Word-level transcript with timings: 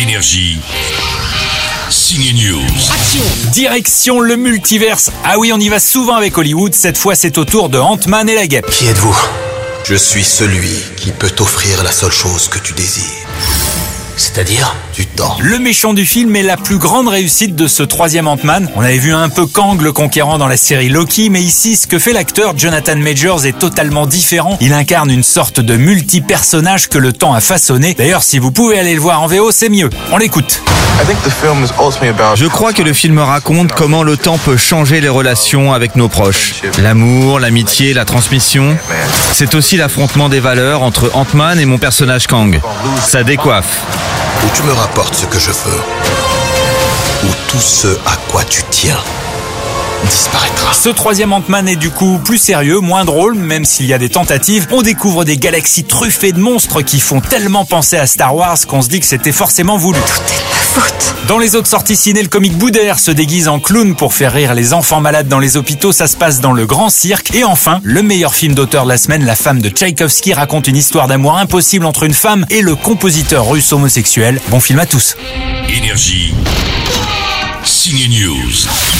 Énergie. 0.00 0.60
Signe 1.90 2.32
News. 2.32 3.50
Direction 3.50 4.20
le 4.20 4.36
multiverse. 4.36 5.10
Ah 5.24 5.40
oui, 5.40 5.50
on 5.52 5.58
y 5.58 5.68
va 5.68 5.80
souvent 5.80 6.14
avec 6.14 6.38
Hollywood. 6.38 6.72
Cette 6.72 6.96
fois, 6.96 7.16
c'est 7.16 7.36
au 7.36 7.44
tour 7.44 7.68
de 7.68 7.78
Ant-Man 7.78 8.28
et 8.28 8.36
la 8.36 8.46
guêpe. 8.46 8.70
Qui 8.70 8.86
êtes-vous? 8.86 9.18
Je 9.82 9.96
suis 9.96 10.22
celui 10.22 10.70
qui 10.96 11.10
peut 11.10 11.30
t'offrir 11.30 11.82
la 11.82 11.90
seule 11.90 12.12
chose 12.12 12.46
que 12.46 12.60
tu 12.60 12.74
désires. 12.74 13.26
C'est-à-dire 14.18 14.74
du 14.94 15.06
temps. 15.06 15.36
Le 15.40 15.60
méchant 15.60 15.94
du 15.94 16.04
film 16.04 16.34
est 16.34 16.42
la 16.42 16.56
plus 16.56 16.78
grande 16.78 17.06
réussite 17.06 17.54
de 17.54 17.68
ce 17.68 17.84
troisième 17.84 18.26
Ant-Man. 18.26 18.68
On 18.74 18.80
avait 18.80 18.98
vu 18.98 19.12
un 19.14 19.28
peu 19.28 19.46
Kang 19.46 19.80
le 19.80 19.92
conquérant 19.92 20.38
dans 20.38 20.48
la 20.48 20.56
série 20.56 20.88
Loki, 20.88 21.30
mais 21.30 21.40
ici, 21.40 21.76
ce 21.76 21.86
que 21.86 22.00
fait 22.00 22.12
l'acteur 22.12 22.58
Jonathan 22.58 22.96
Majors 22.96 23.46
est 23.46 23.56
totalement 23.56 24.06
différent. 24.06 24.58
Il 24.60 24.72
incarne 24.72 25.12
une 25.12 25.22
sorte 25.22 25.60
de 25.60 25.76
multi-personnage 25.76 26.88
que 26.88 26.98
le 26.98 27.12
temps 27.12 27.32
a 27.32 27.40
façonné. 27.40 27.94
D'ailleurs, 27.94 28.24
si 28.24 28.40
vous 28.40 28.50
pouvez 28.50 28.80
aller 28.80 28.94
le 28.94 29.00
voir 29.00 29.22
en 29.22 29.28
VO, 29.28 29.52
c'est 29.52 29.68
mieux. 29.68 29.88
On 30.10 30.16
l'écoute. 30.16 30.62
Je 32.34 32.46
crois 32.46 32.72
que 32.72 32.82
le 32.82 32.92
film 32.92 33.20
raconte 33.20 33.72
comment 33.72 34.02
le 34.02 34.16
temps 34.16 34.38
peut 34.38 34.56
changer 34.56 35.00
les 35.00 35.08
relations 35.08 35.72
avec 35.72 35.94
nos 35.94 36.08
proches. 36.08 36.54
L'amour, 36.82 37.38
l'amitié, 37.38 37.94
la 37.94 38.04
transmission. 38.04 38.76
C'est 39.32 39.54
aussi 39.54 39.76
l'affrontement 39.76 40.28
des 40.28 40.40
valeurs 40.40 40.82
entre 40.82 41.12
Ant-Man 41.14 41.60
et 41.60 41.66
mon 41.66 41.78
personnage 41.78 42.26
Kang. 42.26 42.60
Ça 43.06 43.22
décoiffe. 43.22 44.07
Ou 44.44 44.48
tu 44.54 44.62
me 44.62 44.72
rapportes 44.72 45.14
ce 45.14 45.26
que 45.26 45.38
je 45.38 45.50
veux, 45.50 45.80
ou 47.24 47.32
tout 47.48 47.60
ce 47.60 47.88
à 48.06 48.16
quoi 48.30 48.44
tu 48.44 48.62
tiens 48.70 48.98
disparaîtra. 50.04 50.72
Ce 50.74 50.88
troisième 50.88 51.32
Ant-Man 51.32 51.68
est 51.68 51.76
du 51.76 51.90
coup 51.90 52.18
plus 52.24 52.38
sérieux, 52.38 52.78
moins 52.78 53.04
drôle, 53.04 53.34
même 53.34 53.64
s'il 53.64 53.86
y 53.86 53.92
a 53.92 53.98
des 53.98 54.08
tentatives. 54.08 54.68
On 54.70 54.82
découvre 54.82 55.24
des 55.24 55.36
galaxies 55.36 55.84
truffées 55.84 56.32
de 56.32 56.38
monstres 56.38 56.82
qui 56.82 57.00
font 57.00 57.20
tellement 57.20 57.64
penser 57.64 57.96
à 57.96 58.06
Star 58.06 58.34
Wars 58.34 58.58
qu'on 58.66 58.80
se 58.80 58.88
dit 58.88 59.00
que 59.00 59.06
c'était 59.06 59.32
forcément 59.32 59.76
voulu. 59.76 59.98
Dans 61.28 61.38
les 61.38 61.56
autres 61.56 61.68
sorties 61.68 61.96
ciné, 61.96 62.22
le 62.22 62.28
comique 62.28 62.56
Boudère 62.56 62.98
se 62.98 63.10
déguise 63.10 63.48
en 63.48 63.60
clown 63.60 63.94
pour 63.94 64.14
faire 64.14 64.32
rire 64.32 64.54
les 64.54 64.72
enfants 64.72 65.00
malades 65.00 65.28
dans 65.28 65.38
les 65.38 65.58
hôpitaux. 65.58 65.92
Ça 65.92 66.06
se 66.06 66.16
passe 66.16 66.40
dans 66.40 66.52
le 66.52 66.64
grand 66.64 66.88
cirque. 66.88 67.34
Et 67.34 67.44
enfin, 67.44 67.80
le 67.82 68.02
meilleur 68.02 68.34
film 68.34 68.54
d'auteur 68.54 68.84
de 68.84 68.88
la 68.88 68.96
semaine, 68.96 69.26
La 69.26 69.36
femme 69.36 69.60
de 69.60 69.68
Tchaïkovski, 69.68 70.32
raconte 70.32 70.68
une 70.68 70.76
histoire 70.76 71.06
d'amour 71.06 71.36
impossible 71.36 71.84
entre 71.84 72.04
une 72.04 72.14
femme 72.14 72.46
et 72.48 72.62
le 72.62 72.74
compositeur 72.76 73.46
russe 73.46 73.72
homosexuel. 73.72 74.40
Bon 74.48 74.60
film 74.60 74.78
à 74.78 74.86
tous. 74.86 75.16
Énergie. 75.68 76.32
Signe 77.62 78.08
News. 78.08 78.97